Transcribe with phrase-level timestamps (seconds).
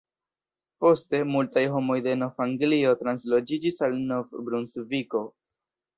[0.85, 5.27] Poste, multaj homoj de Nov-Anglio transloĝiĝis al Nov-Brunsviko.